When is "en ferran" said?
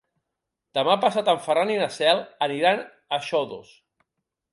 1.33-1.73